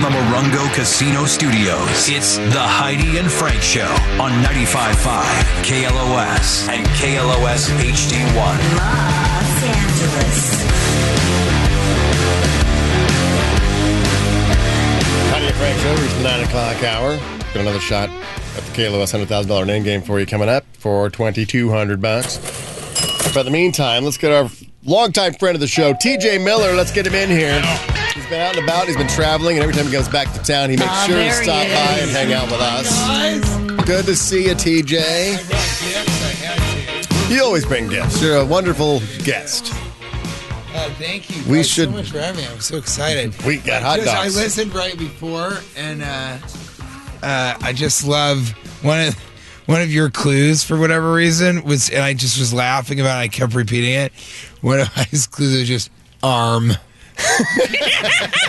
[0.00, 3.88] from the Morongo Casino Studios, it's the Heidi and Frank Show
[4.20, 4.94] on 95.5
[5.62, 8.58] KLOS and KLOS HD1.
[8.76, 10.62] Los Angeles.
[15.30, 17.16] Heidi and Frank Show, reached the 9 o'clock hour.
[17.52, 22.00] Got another shot at the KLOS $100,000 name game for you coming up for 2200
[22.00, 22.38] bucks.
[23.34, 24.48] But in the meantime, let's get our
[24.84, 26.74] longtime friend of the show, TJ Miller.
[26.74, 27.99] Let's get him in here.
[28.14, 28.86] He's been out and about.
[28.86, 31.16] He's been traveling, and every time he goes back to town, he makes Ah, sure
[31.16, 32.02] to there he stop by is.
[32.02, 33.86] and hang out with us.
[33.86, 35.38] Good to see you, TJ.
[37.30, 38.20] You always bring gifts.
[38.20, 39.72] You're a wonderful guest.
[40.74, 41.42] Uh, thank you.
[41.48, 42.50] We guys should- so much for having me.
[42.50, 43.34] I'm so excited.
[43.44, 46.38] We got hot Just- I listened right before, and uh,
[47.22, 48.50] uh, I just love
[48.82, 49.14] one of
[49.66, 53.18] one of your clues for whatever reason was, and I just was laughing about.
[53.18, 53.22] it.
[53.22, 54.12] I kept repeating it.
[54.62, 55.90] One of my clues was just
[56.24, 56.72] arm.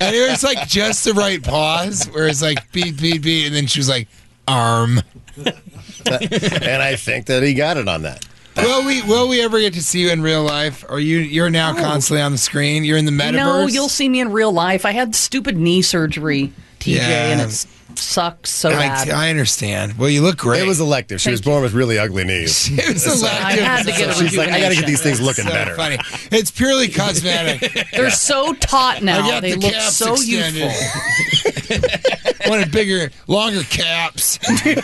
[0.00, 3.54] and it was like just the right pause where it's like beat, beat, beat, and
[3.54, 4.08] then she was like
[4.48, 5.00] arm.
[5.36, 8.26] and I think that he got it on that.
[8.56, 10.84] Will we will we ever get to see you in real life?
[10.88, 12.84] Or you you're now constantly on the screen?
[12.84, 13.32] You're in the metaverse.
[13.34, 14.84] No, you'll see me in real life.
[14.84, 17.30] I had stupid knee surgery, TJ, Yeah.
[17.32, 17.66] and it
[18.00, 19.10] sucks so I, bad.
[19.10, 19.96] I understand.
[19.98, 20.62] Well, you look great.
[20.62, 21.20] It was elective.
[21.20, 22.68] She was born with really ugly knees.
[22.78, 23.40] It was So- elective.
[23.42, 25.50] I had to get a She's like, I got to get these things looking so
[25.50, 25.74] better.
[25.76, 25.98] funny.
[26.32, 27.88] It's purely cosmetic.
[27.92, 29.28] They're so taut I now.
[29.28, 30.72] got They the look caps so extended.
[30.72, 32.30] youthful.
[32.50, 34.38] Wanted bigger, longer caps.
[34.66, 34.80] Yeah,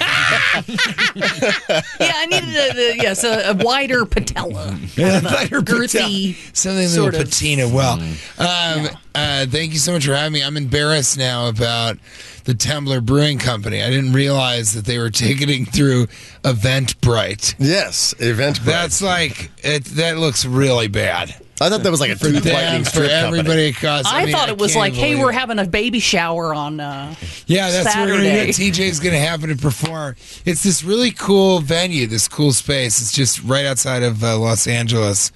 [2.00, 4.77] I needed a, the, yes a, a wider patella.
[4.97, 7.31] Lighter girthy patel- something sort little of.
[7.31, 7.69] patina.
[7.69, 7.94] Well,
[8.39, 10.42] um, uh, thank you so much for having me.
[10.44, 11.98] I'm embarrassed now about
[12.47, 13.83] the Temblor Brewing Company.
[13.83, 16.07] I didn't realize that they were ticketing through
[16.43, 17.57] Eventbrite.
[17.59, 18.61] Yes, event.
[18.65, 19.85] That's like it.
[19.85, 21.35] That looks really bad.
[21.59, 23.69] I thought that was like a tooth Them, whitening for strip everybody company.
[23.69, 24.05] across.
[24.07, 25.35] I, mean, thought it was like, hey, we're it.
[25.37, 26.81] having a baby shower on.
[26.81, 27.15] Uh,
[27.47, 30.17] Yeah, that's what we're gonna TJ's gonna happen to perform.
[30.45, 33.01] It's this really cool venue, this cool space.
[33.01, 35.33] It's just right outside of uh, Los Angeles,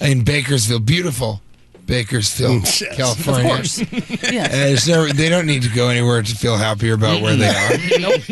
[0.00, 0.86] in Bakersfield.
[0.86, 1.42] Beautiful,
[1.86, 2.82] Bakersfield, Yes.
[2.96, 3.50] California.
[3.50, 3.78] of course.
[4.32, 4.44] yeah.
[4.44, 7.70] And there's they don't need to go anywhere to feel happier about where they are.
[8.00, 8.22] nope.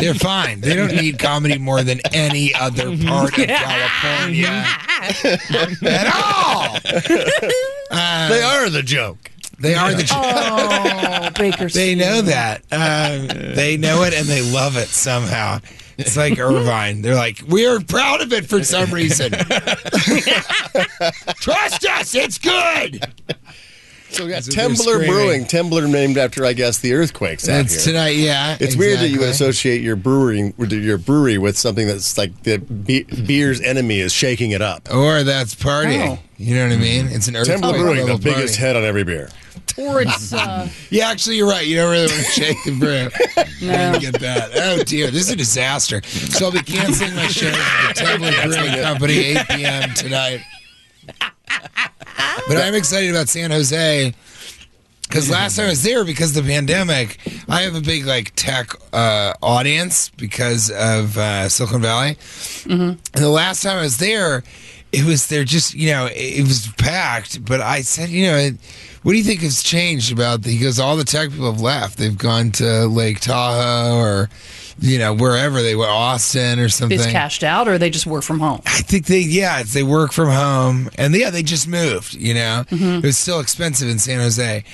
[0.00, 0.60] They're fine.
[0.60, 4.64] They don't need comedy more than any other part of California
[5.82, 6.78] at all.
[8.28, 9.30] They are the joke.
[9.58, 10.08] They are the.
[10.10, 11.72] Oh, Bakersfield.
[11.72, 12.62] They know that.
[12.72, 15.60] Um, they know it and they love it somehow.
[16.00, 17.02] It's like Irvine.
[17.02, 19.32] They're like, we're proud of it for some reason.
[21.40, 23.04] Trust us, it's good.
[24.10, 25.08] So we got That's what they're Temblor screaming.
[25.10, 25.44] Brewing.
[25.44, 27.92] Temblor named after, I guess, the earthquakes out It's here.
[27.94, 28.56] tonight, yeah.
[28.58, 29.48] It's weird that you would exactly.
[29.50, 34.12] associate your brewery with your brewery with something that's like the be- beer's enemy is
[34.12, 34.88] shaking it up.
[34.92, 36.16] Or that's partying.
[36.16, 36.18] Oh.
[36.38, 37.06] You know what I mean?
[37.06, 37.58] It's an earthquake.
[37.60, 38.66] Temblor Brewing, the level biggest party.
[38.66, 39.28] head on every beer.
[39.78, 41.66] Or it's uh, Yeah, actually, you're right.
[41.66, 43.08] You don't really want to shake the brew.
[43.62, 43.92] No.
[43.92, 44.50] You get that.
[44.54, 46.00] Oh dear, this is a disaster.
[46.02, 49.94] So I'll be canceling my show at the Temblor Brewing Company 8 p.m.
[49.94, 50.40] tonight.
[52.48, 54.14] But I'm excited about San Jose
[55.02, 57.18] because last time I was there because of the pandemic,
[57.48, 62.16] I have a big like tech uh, audience because of uh, Silicon Valley.
[62.68, 64.42] And the last time I was there,
[64.92, 67.44] it was there just you know it, it was packed.
[67.44, 68.50] But I said, you know,
[69.02, 70.42] what do you think has changed about?
[70.42, 71.98] The, he goes, all the tech people have left.
[71.98, 74.28] They've gone to Lake Tahoe or
[74.80, 76.98] you know wherever they were, Austin or something.
[76.98, 78.60] it's cashed out, or they just work from home.
[78.66, 82.14] I think they, yeah, they work from home, and yeah, they just moved.
[82.14, 82.84] You know, Mm-hmm.
[82.98, 84.64] it was still expensive in San Jose,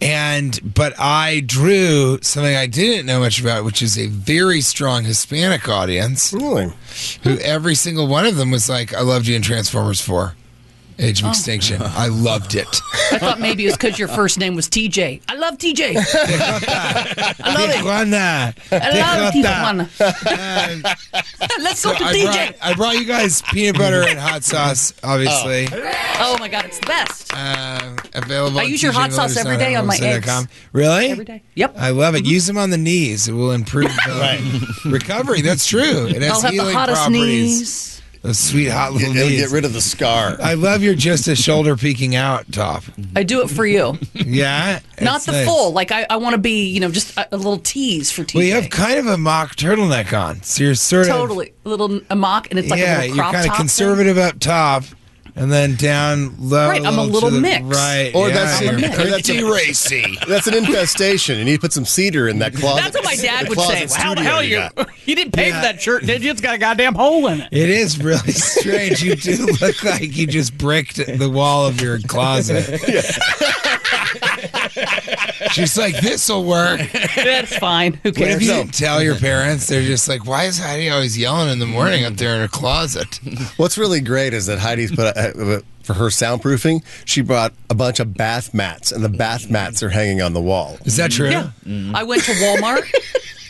[0.00, 5.04] and but I drew something I didn't know much about, which is a very strong
[5.04, 6.32] Hispanic audience.
[6.32, 6.72] Really?
[7.24, 10.34] Who every single one of them was like, "I loved you in Transformers 4.
[11.00, 11.30] Age of Oh.
[11.30, 11.80] Extinction.
[11.82, 12.68] I loved it.
[13.10, 15.22] I thought maybe it was because your first name was TJ.
[15.28, 15.96] I love TJ.
[15.96, 17.76] I love it.
[17.76, 18.54] Tijuana.
[18.70, 19.88] I love Tijuana.
[19.88, 21.22] Tijuana.
[21.62, 22.22] Let's go to I DJ.
[22.24, 25.68] brought, I brought you guys peanut butter and hot sauce, obviously.
[26.18, 27.32] Oh my god, it's the best.
[27.34, 28.58] Uh, available.
[28.60, 30.44] I use your hot sauce every day on my tjmillerson.com.
[30.44, 30.52] eggs.
[30.72, 31.06] Really?
[31.10, 31.42] Every day.
[31.54, 31.74] Yep.
[31.78, 32.26] I love it.
[32.26, 33.26] Use them on the knees.
[33.28, 35.40] It will improve the recovery.
[35.40, 36.06] That's true.
[36.08, 37.58] It has I'll have the healing hottest properties.
[37.58, 37.99] knees.
[38.22, 39.40] Those sweet hot little It'll knees.
[39.40, 40.36] get rid of the scar.
[40.42, 42.82] I love your just a shoulder peeking out top.
[42.82, 43.16] Mm-hmm.
[43.16, 43.98] I do it for you.
[44.14, 44.80] Yeah.
[45.00, 45.46] Not It's the nice.
[45.46, 45.72] full.
[45.72, 48.34] Like I, I want to be, you know, just a, a little tease for TJ.
[48.34, 51.68] Well, you have kind of a mock turtleneck on, so you're sort of totally a
[51.68, 52.98] little a mock, and it's like yeah.
[52.98, 54.84] a little You're crop kind of top conservative up top,
[55.36, 56.68] and then down low.
[56.68, 57.62] Right, I'm a little the mix.
[57.64, 58.12] Right.
[58.14, 58.96] Or yeah, that's- you're I'm a mix.
[59.28, 60.16] pretty racy.
[60.28, 61.38] That's an infestation.
[61.38, 62.82] You need to put some cedar in that closet.
[62.82, 63.86] That's what my dad would say.
[63.86, 64.56] closet How the hell you?
[64.76, 64.88] got.
[65.06, 65.56] You didn't pay Yeah.
[65.60, 66.30] for that shirt, did you?
[66.30, 67.48] It's got a goddamn hole in it.
[67.50, 69.02] It is really strange.
[69.02, 72.80] You do look like you just bricked the wall of your closet.
[75.52, 76.80] She's like, this'll work.
[77.14, 77.94] That's fine.
[78.02, 79.66] Who What if you didn't tell your parents?
[79.66, 82.48] They're just like, why is Heidi always yelling in the morning up there in her
[82.48, 83.20] closet?
[83.56, 86.84] What's really great is that Heidi's put uh, for her soundproofing.
[87.04, 90.40] She brought a bunch of bath mats, and the bath mats are hanging on the
[90.40, 90.78] wall.
[90.84, 91.30] Is that true?
[91.30, 91.50] Yeah.
[91.94, 92.84] I went to Walmart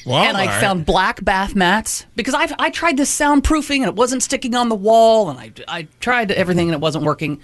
[0.06, 4.23] and I found black bath mats because I I tried this soundproofing and it wasn't
[4.23, 7.41] sticking on the wall and I I tried everything and it wasn't working.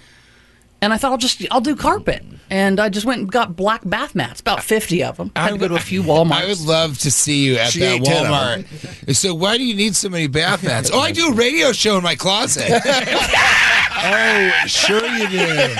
[0.81, 2.23] And I thought I'll just I'll do carpet.
[2.49, 5.31] And I just went and got black bath mats, about 50 of them.
[5.35, 6.31] I Had to go to a few Walmarts.
[6.31, 9.15] I would love to see you at She that ate 10 Walmart.
[9.15, 10.89] So why do you need so many bath mats?
[10.93, 12.63] Oh, I do a radio show in my closet.
[12.71, 15.75] oh, sure you do.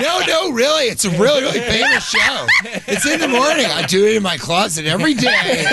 [0.00, 0.84] No, no, really.
[0.84, 2.46] It's a really, really famous show.
[2.86, 3.66] It's in the morning.
[3.66, 5.64] I do it in my closet every day.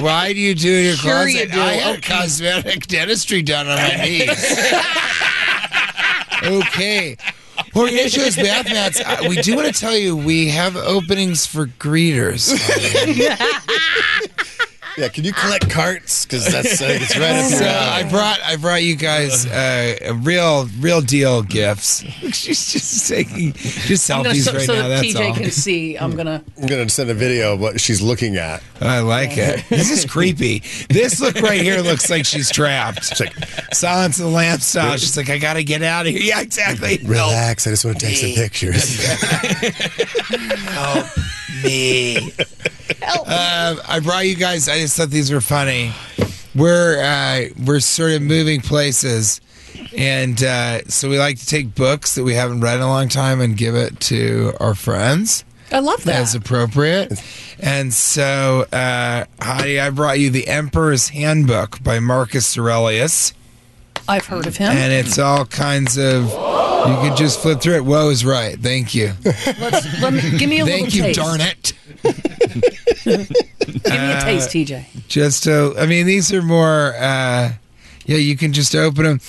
[0.00, 1.32] Why do you do it in your Sure closet?
[1.34, 1.60] you do.
[1.60, 2.12] I had Okay.
[2.14, 4.28] cosmetic dentistry done on my knees.
[6.42, 7.16] okay.
[7.74, 9.00] Well, we're gonna show us bath mats.
[9.00, 12.54] Uh, we do want to tell you we have openings for greeters.
[14.98, 16.26] Yeah, can you collect carts?
[16.26, 18.04] Because that's uh, it's right up your So alley.
[18.04, 22.00] I brought I brought you guys uh, a real real deal gifts.
[22.32, 24.88] She's just taking just I'm gonna, selfies so, right so now.
[24.88, 25.34] That's TJ all.
[25.36, 25.96] can see.
[25.96, 26.42] I'm gonna.
[26.60, 28.60] I'm gonna send a video of what she's looking at.
[28.80, 29.64] I like it.
[29.68, 30.64] This is creepy.
[30.88, 33.04] This look right here looks like she's trapped.
[33.04, 33.34] She's like,
[33.72, 34.96] Silence of the Lamb style.
[34.96, 36.22] She's like, I gotta get out of here.
[36.22, 36.98] Yeah, exactly.
[37.04, 37.68] relax.
[37.68, 39.04] I just want to take some pictures.
[40.66, 41.06] Help
[41.62, 42.32] me.
[42.90, 44.68] Um, I brought you guys.
[44.68, 45.92] I just thought these were funny.
[46.54, 49.40] We're uh, we're sort of moving places,
[49.96, 53.08] and uh, so we like to take books that we haven't read in a long
[53.08, 56.16] time and give it to our friends I love that.
[56.16, 57.22] as appropriate.
[57.60, 63.34] And so, uh, Heidi, I brought you the Emperor's Handbook by Marcus Aurelius,
[64.08, 64.72] I've heard of him.
[64.72, 66.24] and it's all kinds of.
[66.78, 67.84] You can just flip through it.
[67.84, 68.56] Whoa is right.
[68.58, 69.12] Thank you.
[69.24, 71.18] Let's let me, give me a Thank little you, taste.
[71.18, 71.72] darn it.
[73.04, 75.06] Give me a taste, TJ.
[75.08, 77.52] just to i mean these are more uh
[78.06, 79.20] yeah you can just open them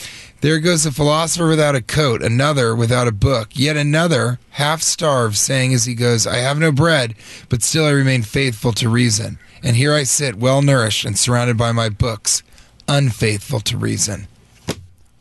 [0.42, 5.36] there goes a philosopher without a coat another without a book yet another half starved
[5.36, 7.16] saying as he goes i have no bread
[7.50, 11.58] but still i remain faithful to reason and here i sit well nourished and surrounded
[11.58, 12.44] by my books
[12.88, 14.28] unfaithful to reason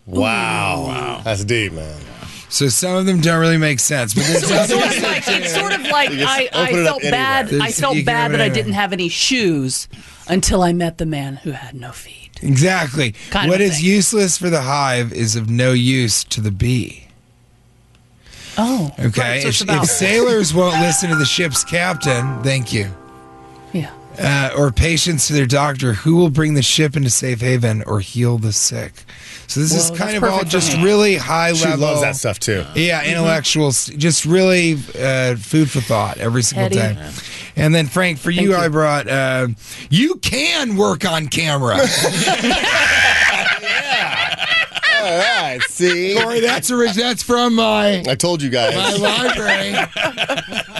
[0.06, 1.20] wow.
[1.22, 2.00] That's deep, man.
[2.48, 5.54] So some of them don't really make sense but So it's sort of like it's
[5.54, 7.48] sort of like I, I open it up felt bad.
[7.48, 7.66] anywhere.
[7.68, 9.88] I felt bad that I didn't have any shoes
[10.28, 12.38] until I met the man who had no feet.
[12.42, 13.84] exactly Kind of what a is thing.
[13.86, 17.04] useless for the hive is of no use to the bee
[18.60, 19.20] Oh, Okay.
[19.20, 22.90] right, so if, if sailors won't listen to the ship's captain, thank you, yeah.
[24.18, 28.00] Uh, or patients to their doctor, who will bring the ship into safe haven or
[28.00, 28.92] heal the sick?
[29.46, 30.84] So this Well, is kind of all just me.
[30.84, 31.78] really high She level.
[31.78, 32.64] She loves that stuff too.
[32.74, 36.76] Yeah, intellectual, s just really uh, food for thought every single Heady.
[36.96, 37.10] day.
[37.56, 38.56] And then Frank, for you, you.
[38.56, 39.08] I brought.
[39.08, 39.48] Uh,
[39.90, 41.78] you can work on camera.
[43.60, 44.44] Yeah.
[45.00, 48.74] All right, see, Corey, that's orig- that's from my I told you guys.
[48.74, 49.74] my library.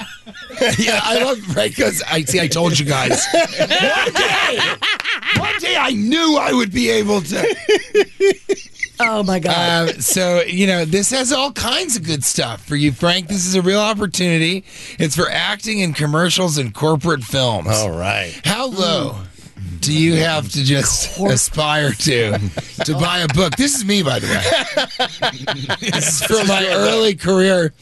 [0.79, 2.41] yeah, I love right because I see.
[2.41, 3.25] I told you guys.
[3.33, 4.61] One day,
[5.39, 7.57] one day, I knew I would be able to.
[9.01, 9.55] Oh my God.
[9.57, 13.29] Uh, so you know, this has all kinds of good stuff for you, Frank.
[13.29, 14.65] This is a real opportunity.
[14.99, 17.69] It's for acting in commercials and corporate films.
[17.71, 18.38] All right.
[18.45, 19.21] How low?
[19.81, 22.38] Do you have to just aspire to
[22.85, 23.57] to buy a book?
[23.57, 25.77] This is me, by the way.
[25.91, 27.73] this is for my early career.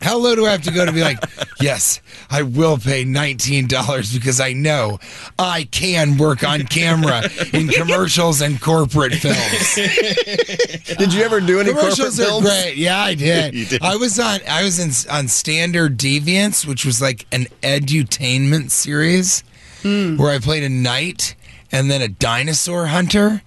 [0.00, 1.18] How low do I have to go to be like,
[1.60, 4.98] yes, I will pay $19 because I know
[5.38, 9.74] I can work on camera in commercials and corporate films.
[10.98, 12.46] Did you ever do any corporate Commercials are films?
[12.46, 12.76] great.
[12.76, 13.68] Yeah, I did.
[13.68, 13.82] Did.
[13.82, 19.44] I was on I was in on Standard Deviants, which was like an edutainment series
[19.82, 20.16] hmm.
[20.16, 21.34] where I played a knight
[21.72, 23.42] and then a dinosaur hunter.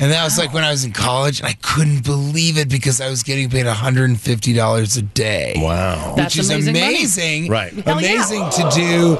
[0.00, 3.00] And that was like when I was in college, and I couldn't believe it because
[3.00, 5.54] I was getting paid $150 a day.
[5.56, 6.14] Wow.
[6.16, 7.50] That's which is amazing amazing.
[7.50, 7.72] Right.
[7.72, 8.14] Hell yeah.
[8.14, 9.18] Amazing to do.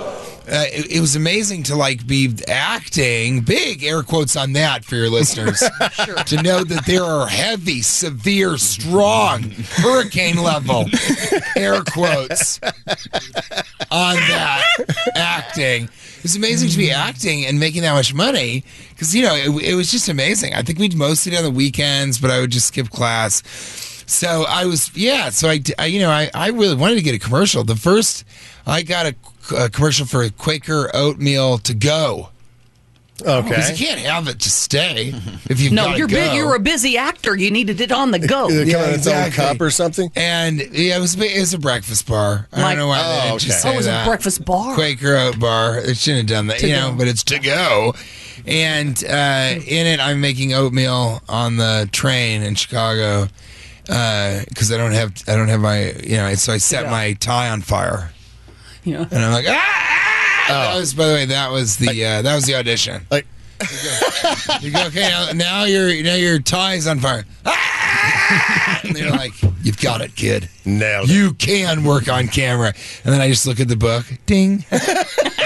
[0.50, 4.97] Uh, it, it was amazing to like be acting big air quotes on that for
[4.97, 5.59] your listeners
[6.26, 9.43] to know that there are heavy severe strong
[9.76, 10.87] hurricane level
[11.57, 12.61] air quotes
[13.90, 14.64] on that
[15.14, 15.88] acting.
[16.25, 19.75] It's amazing to be acting and making that much money because you know it, it
[19.75, 20.55] was just amazing.
[20.55, 24.45] I think we'd mostly do on the weekends but i would just skip class so
[24.49, 25.31] I was, yeah.
[25.31, 27.62] So I, I you know, I, I really wanted to get a commercial.
[27.65, 28.25] The first,
[28.67, 29.15] I got a,
[29.57, 32.31] a commercial for Quaker oatmeal to go.
[33.21, 33.49] Okay.
[33.49, 35.09] Because you can't have it to stay
[35.50, 36.15] if you've No, gotta you're go.
[36.15, 36.35] big.
[36.37, 37.35] You're a busy actor.
[37.35, 38.49] You needed it on the go.
[38.49, 39.45] Is it Yeah, coming in its own exactly.
[39.45, 40.12] cup or something?
[40.15, 42.47] And yeah, it was it was a breakfast bar.
[42.53, 43.59] I My- don't know why they Oh, didn't just okay.
[43.62, 44.07] say Oh, it was that.
[44.07, 44.75] a breakfast bar.
[44.77, 45.79] Quaker Oat bar.
[45.79, 46.95] It shouldn't have done that, To you know.
[46.97, 47.95] But it's to go.
[48.47, 53.27] And uh, in it, I'm making oatmeal on the train in Chicago
[53.88, 56.33] because I don't have I don't have my you know.
[56.35, 56.90] So I set go.
[56.90, 58.12] my tie on fire,
[58.85, 59.07] You know.
[59.11, 60.45] and I'm like, ah!
[60.49, 60.78] That Oh.
[60.78, 63.07] was by the way, that was the uh, that was the audition.
[63.11, 63.26] Like,
[64.61, 67.25] You go, okay, now, now your now your tie's on fire.
[67.47, 68.80] Ah!
[68.85, 70.49] And they're like, you've got it, kid.
[70.64, 71.14] nailed it.
[71.14, 72.73] You can work on camera.
[73.04, 74.04] And then I just look at the book.
[74.26, 74.64] Ding.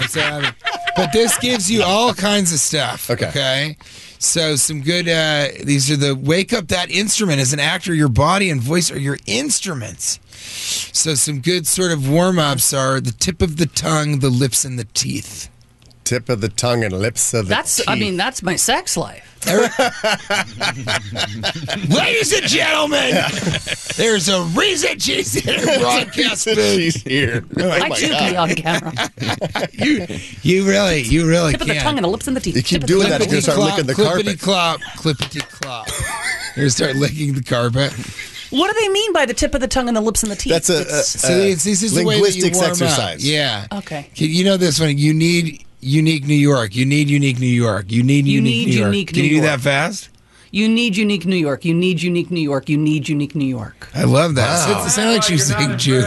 [0.00, 0.52] And so I-
[0.96, 3.08] but this gives you all kinds of stuff.
[3.10, 3.28] Okay.
[3.28, 3.76] Okay.
[4.18, 5.08] So some good.
[5.08, 7.94] Uh, these are the wake up that instrument as an actor.
[7.94, 10.18] Your body and voice are your instruments.
[10.92, 14.64] So some good sort of warm ups are the tip of the tongue, the lips,
[14.64, 15.48] and the teeth.
[16.08, 17.86] Tip of the tongue and lips of the That's.
[17.86, 19.24] I mean, that's my sex life.
[21.88, 23.14] Ladies and gentlemen,
[23.96, 26.58] there's a reason she's in a broadcast booth.
[26.76, 27.44] She's here.
[27.58, 28.30] Oh I my do God.
[28.30, 28.92] be on camera.
[29.72, 30.06] You,
[30.42, 31.82] you really, you really Tip of the can.
[31.82, 32.56] tongue and the lips and the teeth.
[32.56, 34.40] You keep Tip of doing tongue that, and you're gonna start licking the clippity carpet.
[34.40, 35.88] clop, clippity clop.
[36.56, 37.92] You're start licking the carpet.
[38.50, 40.36] What do they mean by the tip of the tongue and the lips and the
[40.36, 40.52] teeth?
[40.54, 42.70] That's a, a, It's- So a it's, this is the way that you linguistics warm
[42.70, 43.22] exercise.
[43.22, 43.30] Up.
[43.30, 43.66] Yeah.
[43.72, 44.08] Okay.
[44.14, 44.96] You know this one.
[44.96, 46.74] You need unique New York.
[46.74, 47.90] You need unique New York.
[47.90, 48.92] You need You unique need New York.
[48.94, 50.10] unique Can New you do that fast?
[50.50, 51.64] you need unique New York.
[51.64, 52.68] You need unique New York.
[52.70, 53.88] You need unique New York.
[53.94, 54.68] I love that.
[54.68, 54.82] Wow.
[54.82, 56.00] It, it sounded like she was saying Jew.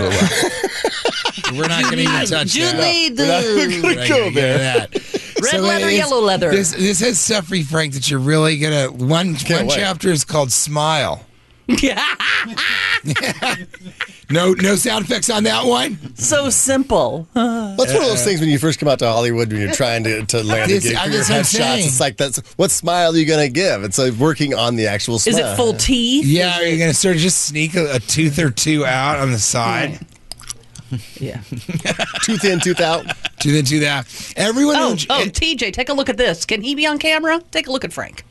[1.54, 2.78] We're not going to even touch You that.
[2.82, 4.58] need We're not the gonna We're go gonna get there.
[4.58, 4.94] that.
[5.42, 6.50] red So leather, yellow leather.
[6.52, 8.92] This this has stuff Frank, that you're really gonna.
[8.92, 9.70] One one wait.
[9.76, 11.24] chapter is called Smile.
[11.82, 12.06] Yeah.
[14.30, 16.16] No no sound effects on that one.
[16.16, 17.28] so simple.
[17.34, 20.06] That's one of those things when you first come out to Hollywood when you're trying
[20.06, 21.46] to, to land This- a gig uh, for your that's what I'm headshots.
[21.48, 21.86] saying.
[21.88, 23.84] It's like that's what smile are you gonna give?
[23.84, 25.36] It's like working on the actual smile.
[25.38, 26.26] Is it full teeth?
[26.26, 29.32] Yeah, are you gonna sort of just sneak a, a tooth or two out on
[29.32, 30.00] the side?
[31.20, 31.42] Yeah.
[32.24, 33.06] tooth in, tooth out?
[33.40, 34.06] Tooth in, tooth out.
[34.38, 34.76] Everyone.
[34.78, 36.46] Oh, who, oh, TJ, take a look at this.
[36.46, 37.42] Can he be on camera?
[37.52, 38.24] Take a look at Frank.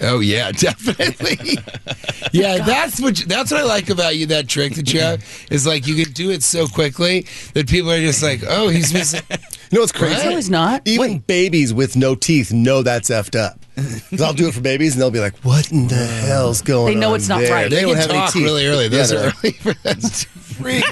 [0.00, 1.58] Oh, yeah, definitely.
[2.32, 4.26] yeah, that's what you- that's what I like about you.
[4.26, 7.90] That trick that you have is like you can do it so quickly that people
[7.90, 9.22] are just like, oh, he's missing.
[9.30, 9.36] You
[9.72, 10.24] know what's crazy?
[10.28, 10.82] No, he's not.
[10.86, 11.26] Even Wait.
[11.26, 13.58] babies with no teeth know that's effed up.
[13.76, 16.88] 'Cause I'll do it for babies, and they'll be like, "What in the hell's going
[16.88, 17.70] on?" They know on it's not there?" right.
[17.70, 18.88] They, They don't can have any talk teeth really early.
[18.88, 19.76] Those Yeah, are they're- early.
[19.84, 20.82] That's freaky,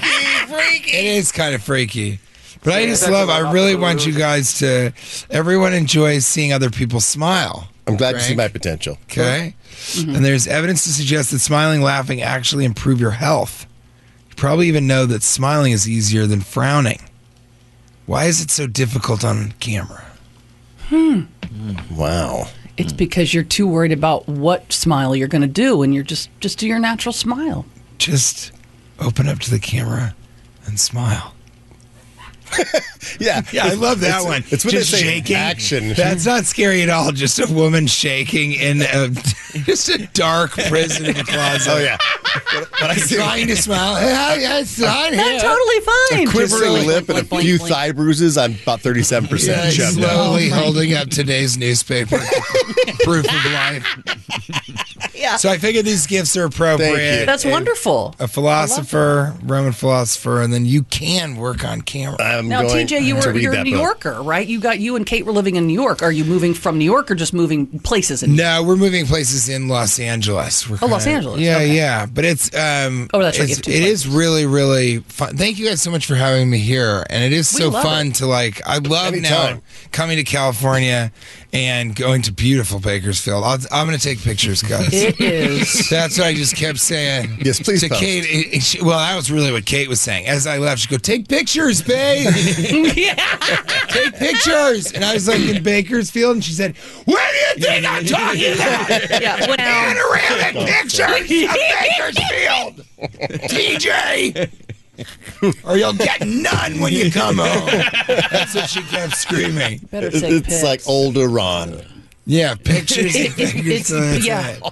[0.47, 0.93] freaky.
[0.93, 2.21] It is kind of freaky.
[2.63, 3.29] But I just love.
[3.29, 4.93] I really want you guys to.
[5.31, 7.69] Everyone enjoys seeing other people smile.
[7.87, 8.99] I'm glad you see my potential.
[9.05, 9.55] Okay.
[9.99, 13.67] And there's evidence to suggest that smiling, laughing actually improve your health.
[14.29, 17.01] You probably even know that smiling is easier than frowning.
[18.07, 20.05] Why is it so difficult on camera?
[20.89, 21.23] Hmm.
[21.95, 22.49] Wow.
[22.77, 26.29] It's because you're too worried about what smile you're going to do, and you're just
[26.41, 27.65] just do your natural smile.
[27.99, 28.53] Just
[28.99, 30.15] open up to the camera
[30.67, 31.35] and smile.
[33.21, 34.45] Yeah, Yeah, I love that it's, one.
[34.51, 35.37] It's when just they say shaking.
[35.37, 35.89] action.
[35.95, 37.13] That's not scary at all.
[37.13, 39.09] Just a woman shaking in a,
[39.65, 41.71] just a dark prison a closet.
[41.73, 41.97] oh yeah,
[42.81, 44.01] but I see Trying to smile.
[44.03, 46.27] Yeah, yeah, it's not That's totally fine.
[46.29, 48.37] quivering Just lip and a few thigh bruises.
[48.37, 52.19] I'm about 37 Yeah, percent slowly oh holding up today's newspaper.
[53.05, 54.86] Proof of life.
[55.17, 55.37] Yeah.
[55.37, 56.95] So I figured these gifts are appropriate.
[56.95, 57.27] Thank you.
[57.27, 58.15] That's And wonderful.
[58.19, 62.17] A philosopher, Roman philosopher, and then you can work on camera.
[62.23, 63.83] I'm Now, going TJ, you to were read you're a that New book.
[64.05, 64.47] Yorker, right?
[64.47, 66.03] You got you and Kate were living in New York.
[66.03, 68.31] Are you moving from New York or just moving places in?
[68.37, 68.55] New York?
[68.57, 70.69] No, we're moving places in Los Angeles.
[70.69, 71.75] We're Oh, Los kinda- Angeles, Yeah, okay.
[71.77, 72.07] yeah.
[72.07, 75.37] But it's um Oh, that's right, you it's- have two it is really, really fun.
[75.37, 77.05] Thank you guys so much for having me here.
[77.11, 78.15] And it is We so love fun it.
[78.17, 79.63] to like I love now Anytime.
[79.93, 81.13] coming to California
[81.53, 83.43] and going to beautiful Bakersfield.
[83.45, 84.93] I'll, I'm going to take pictures, guys.
[85.09, 85.89] It is.
[85.89, 87.39] That's what I just kept saying.
[87.45, 88.01] Yes, please To post.
[88.01, 90.27] Kate, it- it- she- well, that was really what Kate was saying.
[90.27, 92.27] As I left, she go, "Take pictures, babe.
[92.97, 93.15] yeah.
[93.89, 97.87] Take pictures." And I was like in Bakersfield, and she said, "Where do you think
[97.87, 99.47] I'm talking about?" Yeah.
[99.47, 101.57] Well, Panoramic pictures of
[102.09, 102.85] Bakersfield,
[103.51, 104.51] TJ,
[105.65, 107.67] or you'll get none when you come home.
[108.31, 109.79] That's what she kept screaming.
[109.91, 110.63] better It's, take it's pics.
[110.63, 111.83] like older Ron.
[112.27, 113.55] Yeah, pictures of It's-
[113.91, 114.25] Bakersfield.
[114.25, 114.49] yeah.
[114.49, 114.63] it.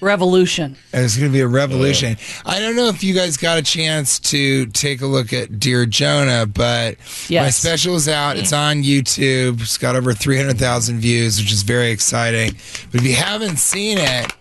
[0.00, 0.76] Revolution.
[0.92, 2.16] And it's going to be a revolution.
[2.46, 5.86] I don't know if you guys got a chance to take a look at Dear
[5.86, 6.96] Jonah, but
[7.42, 8.36] my special is out.
[8.36, 9.60] It's on YouTube.
[9.60, 12.52] It's got over 300,000 views, which is very exciting.
[12.90, 14.32] But if you haven't seen it,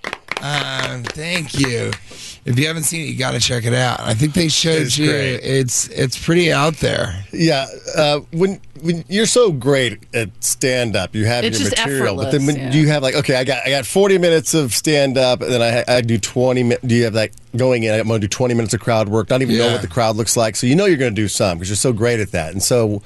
[0.41, 1.91] Um, thank you.
[2.45, 3.99] If you haven't seen it, you got to check it out.
[3.99, 5.07] I think they showed It's you.
[5.07, 5.35] great.
[5.43, 7.23] It's it's pretty out there.
[7.33, 12.15] Yeah, uh, when when you're so great at stand up, you have It's your material,
[12.15, 12.71] but then when yeah.
[12.73, 15.61] you have like, okay, I got I got 40 minutes of stand up, and then
[15.61, 16.63] I I do 20.
[16.63, 17.93] mi- Do you have like going in?
[17.99, 19.27] I'm going to do 20 minutes of crowd work.
[19.27, 21.27] Don't even know what the crowd looks like, so you know you're going to do
[21.27, 22.53] some because you're so great at that.
[22.53, 23.01] And so,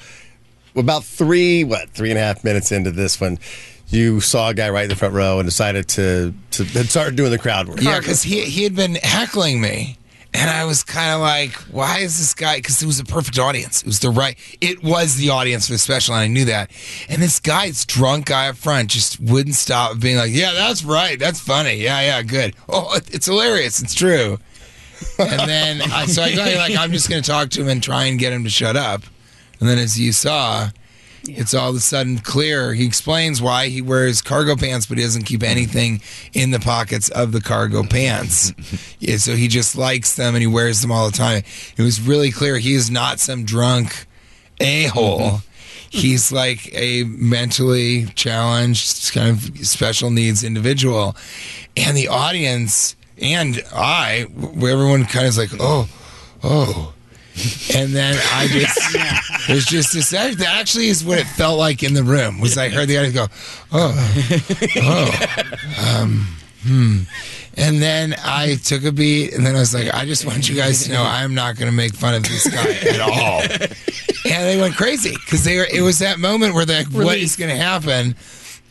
[0.76, 3.40] about three what three and a half minutes into this one.
[3.94, 7.16] You saw a guy right in the front row and decided to to had started
[7.16, 7.80] doing the crowd work.
[7.80, 10.00] Yeah, because he he had been heckling me,
[10.34, 12.58] and I was kind of like, why is this guy?
[12.58, 13.82] Because it was a perfect audience.
[13.84, 14.36] It was the right.
[14.62, 16.72] It was the audience for the special, and I knew that.
[17.08, 20.84] And this guy, this drunk guy up front, just wouldn't stop being like, yeah, that's
[20.84, 22.56] right, that's funny, yeah, yeah, good.
[22.68, 24.40] Oh, it's hilarious, it's true.
[25.20, 28.06] And then I so I got like, I'm just gonna talk to him and try
[28.06, 29.04] and get him to shut up.
[29.60, 30.70] And then as you saw.
[31.26, 32.74] It's all of a sudden clear.
[32.74, 36.02] He explains why he wears cargo pants, but he doesn't keep anything
[36.34, 38.54] in the pockets of the cargo pants.
[39.00, 41.44] yeah, so he just likes them and he wears them all the time.
[41.78, 44.06] It was really clear he is not some drunk
[44.60, 45.20] a hole.
[45.20, 45.98] Mm-hmm.
[45.98, 51.16] He's like a mentally challenged, kind of special needs individual.
[51.78, 55.88] And the audience and I, everyone kind of is like, oh,
[56.44, 56.93] oh.
[57.76, 58.80] And then I just
[59.50, 62.58] it was just this that actually is what it felt like in the room was
[62.58, 63.28] I heard the audience go,
[63.72, 63.94] oh,
[64.78, 66.28] oh, um,
[66.62, 67.00] hmm.
[67.56, 70.56] And then I took a beat, and then I was like, I just want you
[70.56, 73.42] guys to know I'm not going to make fun of this guy at all.
[74.26, 75.68] And they went crazy because they were.
[75.70, 78.16] It was that moment where they're like, what is going to happen?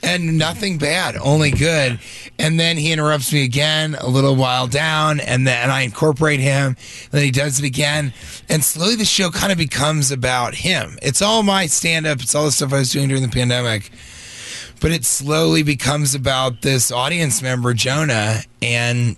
[0.03, 2.01] And nothing bad, only good.
[2.39, 6.77] And then he interrupts me again a little while down, and then I incorporate him.
[7.05, 8.13] And then he does it again,
[8.49, 10.99] and slowly the show kind of becomes about him.
[11.03, 12.21] It's all my stand up.
[12.21, 13.91] It's all the stuff I was doing during the pandemic.
[14.81, 19.17] But it slowly becomes about this audience member, Jonah, and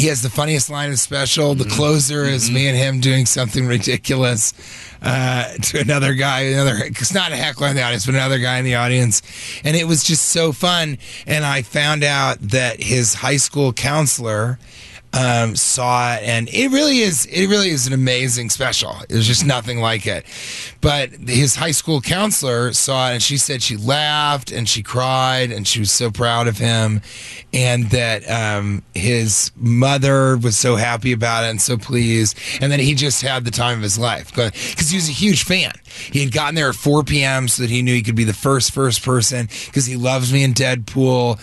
[0.00, 1.54] he has the funniest line of special.
[1.54, 4.54] The closer is me and him doing something ridiculous
[5.02, 6.76] uh, to another guy, another.
[6.86, 9.20] It's not a heckler in the audience, but another guy in the audience,
[9.62, 10.96] and it was just so fun.
[11.26, 14.58] And I found out that his high school counselor
[15.12, 17.26] um, saw it, and it really is.
[17.26, 18.94] It really is an amazing special.
[19.08, 20.24] There's just nothing like it.
[20.80, 25.50] But his high school counselor saw it, and she said she laughed and she cried,
[25.50, 27.02] and she was so proud of him,
[27.52, 32.80] and that um, his mother was so happy about it and so pleased, and that
[32.80, 35.72] he just had the time of his life because he was a huge fan.
[36.12, 37.48] He had gotten there at 4 p.m.
[37.48, 40.44] so that he knew he could be the first first person because he loves me
[40.44, 41.38] in Deadpool.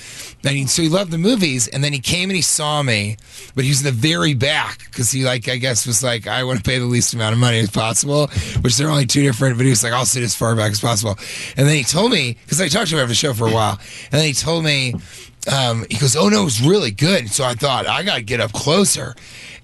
[0.45, 3.17] And he, so he loved the movies, and then he came and he saw me,
[3.57, 6.43] but he was in the very back because he like I guess was like I
[6.43, 8.27] want to pay the least amount of money as possible,
[8.61, 9.57] which there are only two different.
[9.57, 11.17] But he was like I'll sit as far back as possible,
[11.57, 13.51] and then he told me because I talked to him after the show for a
[13.51, 13.79] while,
[14.11, 14.93] and then he told me
[15.51, 18.21] um, he goes, "Oh no, it was really good." So I thought I got to
[18.21, 19.15] get up closer,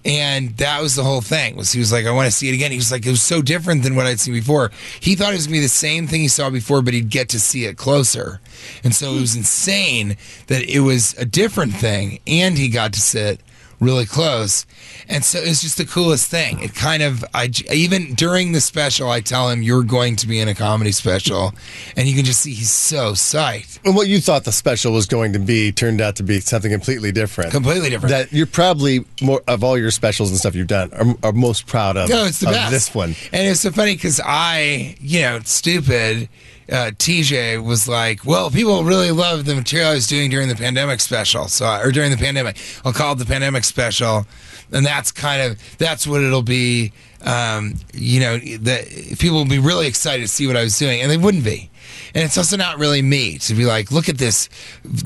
[0.04, 1.56] and that was the whole thing.
[1.56, 3.22] Was he was like, "I want to see it again." He was like, "It was
[3.22, 6.08] so different than what I'd seen before." He thought it was gonna be the same
[6.08, 8.42] thing he saw before, but he'd get to see it closer,
[8.84, 13.00] and so it was insane that it was a different thing, and he got to
[13.00, 13.40] sit
[13.84, 14.66] really close.
[15.08, 16.60] And so it's just the coolest thing.
[16.60, 20.40] It kind of, I even during the special, I tell him, You're going to be
[20.40, 21.54] in a comedy special.
[21.96, 23.80] And you can just see he's so psyched.
[23.86, 26.72] And what you thought the special was going to be turned out to be something
[26.72, 27.52] completely different.
[27.52, 28.12] Completely different.
[28.12, 31.68] That you're probably more of all your specials and stuff you've done are, are most
[31.68, 32.10] proud of.
[32.10, 32.72] No, it's the best.
[32.72, 33.16] This one.
[33.32, 36.30] And it's so funny because I, you know, stupid.
[36.72, 40.56] Uh, TJ was like, "Well, people really love the material I was doing during the
[40.56, 44.26] pandemic special, so or during the pandemic, I'll call it the pandemic special,
[44.72, 46.94] and that's kind of that's what it'll be.
[47.26, 48.86] Um, you know, that
[49.18, 51.70] people will be really excited to see what I was doing, and they wouldn't be.
[52.14, 54.50] And it's also not really me to be like, look at this,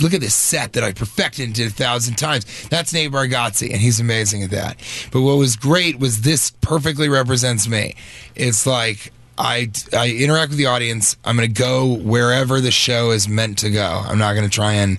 [0.01, 2.45] look at this set that I perfected and did a thousand times.
[2.69, 4.77] That's Nate Bargatze, and he's amazing at that.
[5.11, 7.95] But what was great was this perfectly represents me.
[8.35, 11.15] It's like I, I interact with the audience.
[11.23, 14.01] I'm going to go wherever the show is meant to go.
[14.05, 14.97] I'm not going to try and,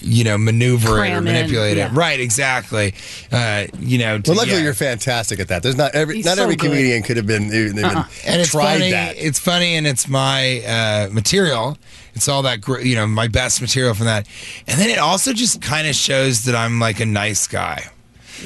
[0.00, 1.86] you know, maneuver it or Cram in, manipulate yeah.
[1.86, 1.92] it.
[1.92, 2.94] Right, exactly.
[3.30, 4.64] Uh, you know, to- Well, luckily yeah.
[4.64, 5.62] you're fantastic at that.
[5.62, 6.70] There's not every He's not so every good.
[6.70, 8.90] comedian could have been even, even and it's tried funny.
[8.92, 9.16] that.
[9.18, 11.76] It's funny, and it's my uh, material.
[12.14, 14.26] It's all that you know, my best material from that.
[14.66, 17.90] And then it also just kind of shows that I'm like a nice guy.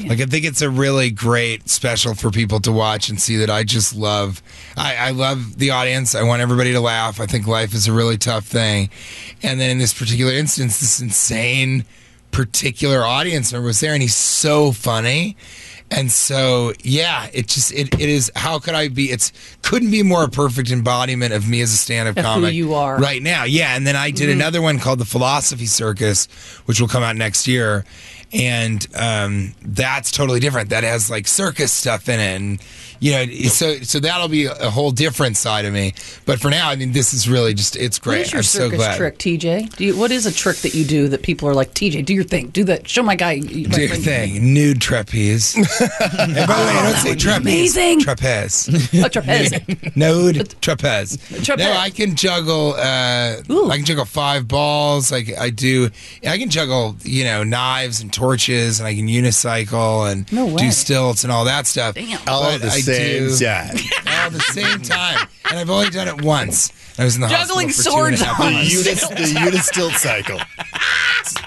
[0.06, 3.50] Like I think it's a really great special for people to watch and see that
[3.50, 4.42] I just love.
[4.76, 6.14] I, I love the audience.
[6.14, 7.20] I want everybody to laugh.
[7.20, 8.90] I think life is a really tough thing,
[9.42, 11.84] and then in this particular instance, this insane
[12.30, 15.36] particular audience member was there, and he's so funny.
[15.90, 18.30] And so, yeah, it just it, it is.
[18.36, 19.10] How could I be?
[19.10, 22.54] It's couldn't be more a perfect embodiment of me as a stand-up Of who comic.
[22.54, 22.98] you are.
[22.98, 23.44] right now.
[23.44, 26.26] Yeah, and then I did another one called the Philosophy Circus,
[26.66, 27.86] which will come out next year.
[28.34, 30.68] and um, that's totally different.
[30.68, 32.60] That has like circus stuff in it, and
[33.00, 35.94] you know, so so that'll be a whole different side of me.
[36.26, 38.22] But for now, I mean, this is really just it's great.
[38.22, 38.96] is your I'm so circus glad.
[38.96, 39.76] trick, TJ?
[39.76, 42.14] Do you, what is a trick that you do that people are like, TJ, do
[42.14, 43.36] your thing, do that, show my guy.
[43.36, 45.54] my Do your friend- thing, nude trapeze.
[45.56, 47.76] and by the way, I don't say trapeze.
[47.76, 48.00] amazing.
[48.00, 48.94] Trapeze.
[49.04, 49.52] A trapeze.
[49.96, 51.16] Node trapeze.
[51.44, 51.64] Trapeze.
[51.66, 52.74] No, I can juggle.
[52.74, 53.36] Uh,
[53.70, 55.10] I can juggle five balls.
[55.12, 55.90] Like I do.
[56.26, 60.70] I can juggle, you know, knives and torches, and I can unicycle and No do
[60.70, 61.94] stilts and all that stuff.
[61.94, 62.18] Damn.
[62.28, 63.76] All But at the I same do- time.
[64.06, 66.72] all at the same time, and I've only done it once.
[66.98, 68.72] I was in the Juggling hospital for two and a swords half on The months.
[68.72, 70.38] unit, the unit stilt cycle.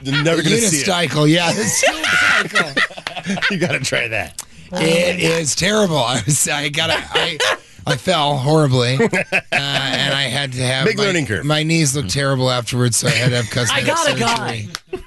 [0.03, 0.85] You're never going to see it.
[0.87, 3.43] unicycle, yeah, the stilt cycle.
[3.51, 4.41] You got to try that.
[4.73, 5.97] It is terrible.
[5.97, 7.37] I was, I got, I,
[7.85, 9.09] I fell horribly, uh,
[9.51, 11.43] and I had to have Big my, learning curve.
[11.45, 14.69] My knees looked terrible afterwards, so I had to have I cosmetic got a surgery.
[14.93, 15.01] guy.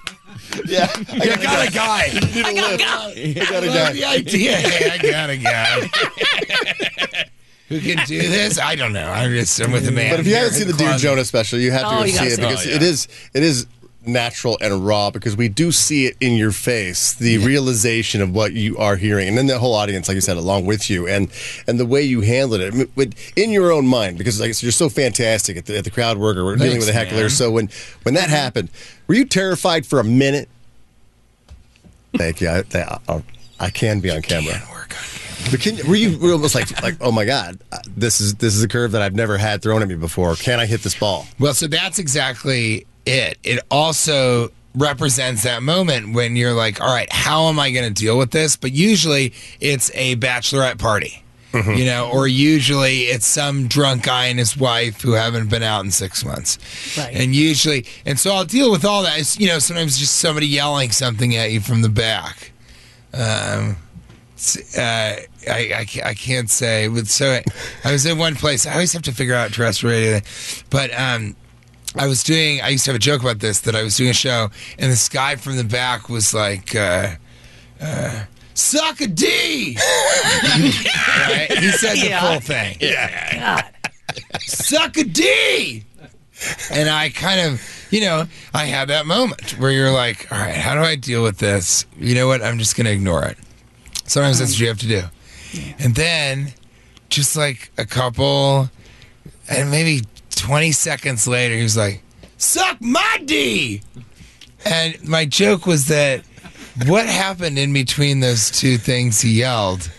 [0.66, 0.86] Yeah.
[1.12, 2.10] I got a guy.
[2.44, 3.12] I got a guy.
[3.40, 3.92] I got a Love guy.
[3.92, 4.56] the idea.
[4.56, 7.24] Hey, I got a guy.
[7.68, 8.58] Who can do this?
[8.58, 9.08] I don't know.
[9.10, 10.10] I'm just I'm with a man.
[10.12, 11.02] But if you haven't seen the Dear closet.
[11.02, 12.48] Jonah special, you have to Oh, go see gotta it see it.
[12.48, 12.76] because Oh, yeah.
[12.76, 13.66] it is it is
[14.06, 18.52] natural and raw because we do see it in your face the realization of what
[18.52, 19.28] you are hearing.
[19.28, 21.30] And then the whole audience like you said along with you and
[21.66, 22.90] and the way you handled it.
[22.96, 26.18] With- in your own mind because like you're so fantastic at the, at the crowd
[26.18, 27.22] work or we're dealing with a heckler.
[27.22, 27.30] man.
[27.30, 27.68] so when
[28.02, 28.34] when that mm-hmm.
[28.34, 28.70] happened
[29.06, 30.48] were you terrified for a minute?
[32.16, 32.48] Thank you.
[32.48, 32.62] I,
[33.08, 33.22] I,
[33.58, 34.52] I, can be on camera.
[34.52, 35.04] Can't work on
[35.50, 37.58] but can, were you were almost like like oh my god
[37.96, 40.34] this is this is a curve that I've never had thrown at me before.
[40.34, 41.26] Can I hit this ball?
[41.38, 43.38] Well, so that's exactly it.
[43.42, 48.02] It also represents that moment when you're like, all right, how am I going to
[48.02, 48.56] deal with this?
[48.56, 51.20] But usually it's a bachelorette party.
[51.76, 55.84] You know, or usually it's some drunk guy and his wife who haven't been out
[55.84, 56.58] in six months.
[56.98, 57.14] Right.
[57.14, 59.20] And usually, and so I'll deal with all that.
[59.20, 62.50] It's, you know, sometimes just somebody yelling something at you from the back.
[63.12, 63.76] Um,
[64.76, 66.88] uh, I, I, I can't say.
[66.88, 67.38] But so
[67.84, 68.66] I was in one place.
[68.66, 70.20] I always have to figure out terrestrial radio,
[70.70, 71.36] but um,
[71.96, 72.61] I was doing.
[72.61, 74.90] I used to have a joke about this that I was doing a show, and
[74.90, 77.14] this guy from the back was like, uh,
[77.80, 81.46] uh, "Suck a D." right?
[81.59, 82.20] He said the Yeah.
[82.20, 82.76] full thing.
[82.80, 83.64] God.
[84.40, 85.85] Suck a D.
[86.70, 90.54] And I kind of, you know, I had that moment where you're like, all right,
[90.54, 91.87] how do I deal with this?
[91.98, 92.42] You know what?
[92.42, 93.38] I'm just going to ignore it.
[94.07, 95.02] Sometimes that's what you have to do.
[95.78, 96.52] And then,
[97.09, 98.68] just like a couple,
[99.48, 100.02] and maybe
[100.44, 102.02] 20 seconds later, he was like,
[102.37, 103.80] suck my D.
[104.66, 106.22] And my joke was that
[106.85, 109.90] what happened in between those two things he yelled?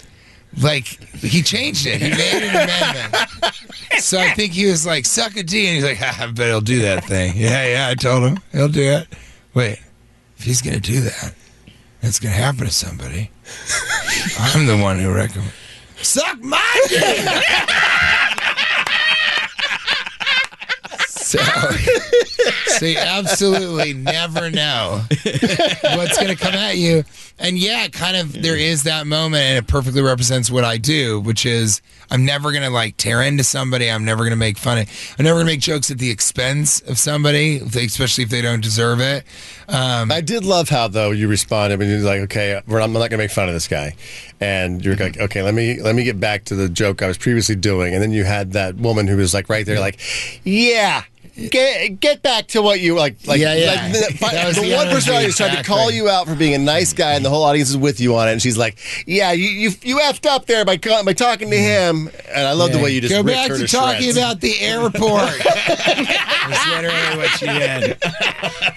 [0.62, 2.00] Like, he changed it.
[2.00, 3.32] He made an amendment.
[3.98, 5.66] So I think he was like, suck a D.
[5.66, 7.34] And he's like, ah, I bet he'll do that thing.
[7.36, 8.38] Yeah, yeah, I told him.
[8.52, 9.08] He'll do it.
[9.56, 9.80] Wait,
[10.38, 11.34] if he's going to do that,
[12.04, 13.32] it's going to happen to somebody.
[14.40, 15.54] I'm the one who recommends.
[16.04, 17.26] Suck my dick!
[21.38, 21.72] so,
[22.80, 25.02] so you absolutely never know
[25.96, 27.04] what's going to come at you.
[27.38, 31.20] And yeah, kind of there is that moment, and it perfectly represents what I do,
[31.20, 33.92] which is I'm never going to like tear into somebody.
[33.92, 35.16] I'm never going to make fun of.
[35.20, 38.30] I'm never going to make jokes at the expense of somebody, if they- especially if
[38.30, 39.26] they don't deserve it.
[39.68, 43.10] Um, I did love how though you responded when you're like, okay, I'm not going
[43.12, 43.96] to make fun of this guy,
[44.40, 47.18] and you're like, okay, let me let me get back to the joke I was
[47.18, 50.00] previously doing, and then you had that woman who was like right there, like,
[50.46, 51.04] yeah.
[51.36, 53.18] Get, get back to what you like.
[53.28, 53.68] like Yeah, yeah.
[53.68, 56.54] Like, the the the one person energy, audience tried to call you out for being
[56.54, 58.32] a nice guy, and the whole audience is with you on it.
[58.32, 62.10] And she's like, "Yeah, you you, you effed up there by by talking to him."
[62.34, 64.60] And I love the way you just go back her to, to talking about the
[64.62, 64.94] airport.
[65.44, 67.98] That's literally what she did.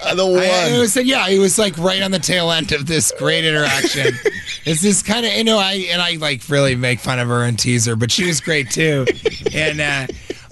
[0.03, 0.39] Uh, the one.
[0.39, 3.45] I, it was yeah, it was like right on the tail end of this great
[3.45, 4.15] interaction.
[4.65, 7.45] it's this kind of you know I and I like really make fun of her
[7.45, 9.07] and tease her, but she was great too.
[9.55, 10.07] And uh,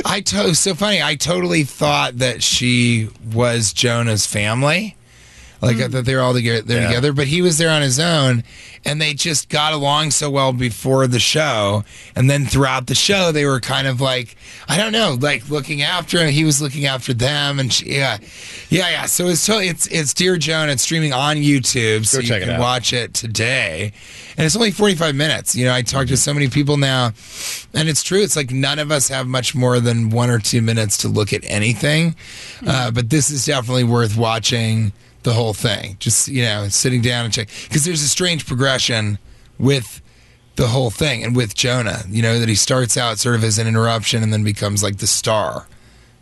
[0.08, 1.02] I to- so funny.
[1.02, 4.94] I totally thought that she was Jonah's family.
[5.60, 5.84] Like mm.
[5.84, 6.88] I thought they're all together, there Yeah.
[6.88, 8.44] together, but he was there on his own,
[8.84, 13.32] and they just got along so well before the show, and then throughout the show
[13.32, 14.36] they were kind of like
[14.68, 16.30] I don't know, like looking after him.
[16.30, 18.18] He was looking after them, and she, yeah,
[18.68, 19.06] yeah, yeah.
[19.06, 20.72] So it's so it's it's Dear Jonah.
[20.72, 22.60] It's streaming on YouTube, so Go you it can out.
[22.60, 23.92] watch it today,
[24.36, 25.56] and it's only forty five minutes.
[25.56, 26.18] You know, I talked to mm-hmm.
[26.18, 27.12] so many people now,
[27.74, 28.20] and it's true.
[28.22, 31.32] It's like none of us have much more than one or two minutes to look
[31.32, 32.68] at anything, mm-hmm.
[32.68, 34.92] uh, but this is definitely worth watching
[35.26, 35.96] the whole thing.
[35.98, 39.18] Just you know, sitting down and check because there's a strange progression
[39.58, 40.00] with
[40.54, 42.04] the whole thing and with Jonah.
[42.08, 44.98] You know that he starts out sort of as an interruption and then becomes like
[44.98, 45.66] the star.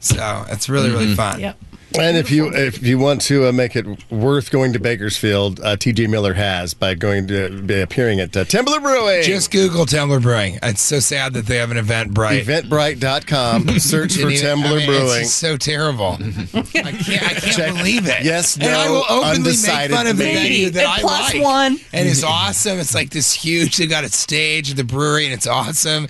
[0.00, 1.14] So it's really really mm-hmm.
[1.16, 1.40] fun.
[1.40, 1.58] Yep.
[1.98, 5.76] And if you if you want to uh, make it worth going to Bakersfield, uh,
[5.76, 6.09] T.J.
[6.09, 9.22] Miller has by going to be appearing at uh, Timberland Brewing.
[9.22, 10.59] Just Google Temblor Brewing.
[10.62, 12.44] It's so sad that they have an event bright.
[12.44, 13.68] Eventbrite.com.
[13.78, 15.20] Search for Didn't I mean, It's Brewing.
[15.22, 16.12] just so terrible.
[16.20, 18.24] I can't, I can't Check- believe it.
[18.24, 20.38] Yes, and I no, will openly undecided, make fun of the maybe.
[20.42, 21.42] venue that And I plus like.
[21.42, 21.76] one.
[21.92, 22.78] and it's awesome.
[22.78, 23.76] It's like this huge.
[23.76, 26.09] They got a stage at the brewery, and it's awesome.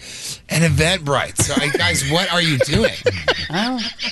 [0.51, 1.39] And Eventbrite.
[1.39, 2.93] So, guys, what are you doing?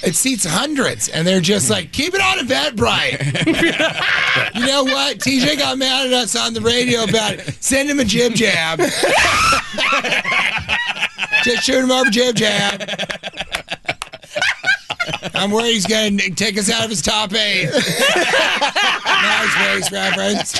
[0.03, 4.55] It seats hundreds, and they're just like, keep it on Eventbrite.
[4.55, 5.19] you know what?
[5.19, 7.63] TJ got mad at us on the radio about it.
[7.63, 8.79] Send him a jib jab.
[11.45, 12.89] just shoot him over a jib jab.
[15.35, 17.67] I'm worried he's going to take us out of his top eight.
[17.73, 20.59] nice race reference.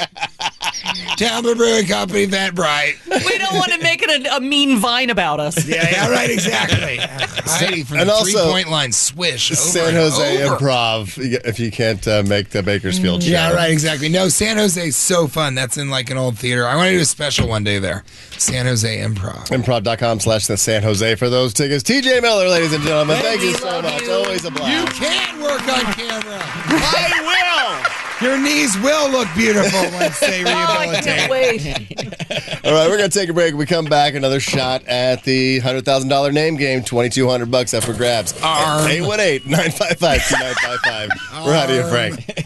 [1.17, 2.95] Tampa Brewing Company, Eventbrite.
[3.27, 5.67] We don't want to make it a, a mean vine about us.
[5.67, 6.99] Yeah, yeah, right, exactly.
[6.99, 9.51] Heidi from And the also- three-point line, swish.
[9.51, 10.57] Over San and Jose over.
[10.57, 11.19] Improv.
[11.45, 14.09] If you can't uh, make the Bakersfield show, Yeah, right, exactly.
[14.09, 15.55] No, San Jose is so fun.
[15.55, 16.67] That's in like an old theater.
[16.67, 18.05] I want to do a special one day there.
[18.39, 19.47] San Jose Improv.
[19.49, 21.83] Improv.com slash the San Jose for those tickets.
[21.85, 24.03] TJ Miller, ladies and gentlemen, thank you so much.
[24.03, 24.13] you.
[24.13, 24.73] Always a blast.
[24.73, 25.01] You blast.
[25.01, 26.41] can work on camera.
[26.43, 27.23] I
[28.23, 31.05] Your knees will look beautiful once they Oh, I rehabilitate.
[31.05, 32.65] can't wait.
[32.65, 33.55] All right, we're going to take a break.
[33.55, 38.33] We come back, another shot at the $100,000 name game, 2200 bucks up for grabs.
[38.43, 38.89] Arm.
[38.89, 41.45] 818 955 2955.
[41.45, 42.39] We're out of here, Frank.